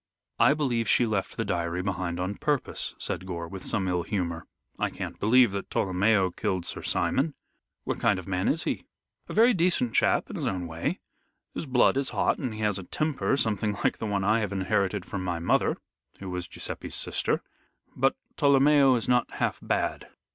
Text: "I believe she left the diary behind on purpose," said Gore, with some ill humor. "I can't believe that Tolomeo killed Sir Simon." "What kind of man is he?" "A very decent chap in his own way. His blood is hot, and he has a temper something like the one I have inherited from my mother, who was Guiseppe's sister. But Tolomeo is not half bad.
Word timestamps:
"I 0.39 0.55
believe 0.55 0.89
she 0.89 1.05
left 1.05 1.37
the 1.37 1.45
diary 1.45 1.83
behind 1.83 2.19
on 2.19 2.33
purpose," 2.33 2.95
said 2.97 3.27
Gore, 3.27 3.47
with 3.47 3.63
some 3.63 3.87
ill 3.87 4.01
humor. 4.01 4.47
"I 4.79 4.89
can't 4.89 5.19
believe 5.19 5.51
that 5.51 5.69
Tolomeo 5.69 6.31
killed 6.31 6.65
Sir 6.65 6.81
Simon." 6.81 7.35
"What 7.83 7.99
kind 7.99 8.17
of 8.17 8.27
man 8.27 8.47
is 8.47 8.63
he?" 8.63 8.87
"A 9.29 9.33
very 9.33 9.53
decent 9.53 9.93
chap 9.93 10.27
in 10.31 10.37
his 10.37 10.47
own 10.47 10.65
way. 10.65 11.01
His 11.53 11.67
blood 11.67 11.97
is 11.97 12.09
hot, 12.09 12.39
and 12.39 12.55
he 12.55 12.61
has 12.61 12.79
a 12.79 12.83
temper 12.83 13.37
something 13.37 13.73
like 13.83 13.99
the 13.99 14.07
one 14.07 14.23
I 14.23 14.39
have 14.39 14.51
inherited 14.51 15.05
from 15.05 15.23
my 15.23 15.37
mother, 15.37 15.77
who 16.17 16.31
was 16.31 16.47
Guiseppe's 16.47 16.95
sister. 16.95 17.43
But 17.95 18.15
Tolomeo 18.37 18.95
is 18.97 19.07
not 19.07 19.29
half 19.33 19.59
bad. 19.61 20.09